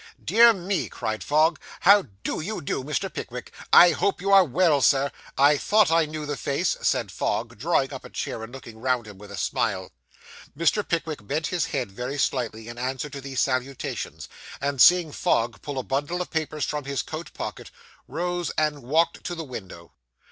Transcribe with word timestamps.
'Dear 0.25 0.51
me,' 0.51 0.89
cried 0.89 1.23
Fogg, 1.23 1.59
'how 1.81 2.07
do 2.23 2.39
you 2.41 2.59
do, 2.59 2.83
Mr. 2.83 3.07
Pickwick? 3.13 3.53
I 3.71 3.91
hope 3.91 4.19
you 4.19 4.31
are 4.31 4.43
well, 4.43 4.81
Sir. 4.81 5.11
I 5.37 5.57
thought 5.57 5.91
I 5.91 6.07
knew 6.07 6.25
the 6.25 6.35
face,' 6.37 6.75
said 6.81 7.11
Fogg, 7.11 7.59
drawing 7.59 7.93
up 7.93 8.03
a 8.03 8.09
chair, 8.09 8.41
and 8.41 8.51
looking 8.51 8.79
round 8.79 9.05
him 9.05 9.19
with 9.19 9.29
a 9.29 9.37
smile. 9.37 9.91
Mr. 10.57 10.81
Pickwick 10.87 11.27
bent 11.27 11.45
his 11.53 11.65
head 11.67 11.91
very 11.91 12.17
slightly, 12.17 12.67
in 12.67 12.79
answer 12.79 13.11
to 13.11 13.21
these 13.21 13.41
salutations, 13.41 14.27
and, 14.59 14.81
seeing 14.81 15.11
Fogg 15.11 15.61
pull 15.61 15.77
a 15.77 15.83
bundle 15.83 16.19
of 16.19 16.31
papers 16.31 16.65
from 16.65 16.85
his 16.85 17.03
coat 17.03 17.31
pocket, 17.35 17.69
rose 18.07 18.49
and 18.57 18.81
walked 18.81 19.23
to 19.25 19.35
the 19.35 19.43
window. 19.43 19.91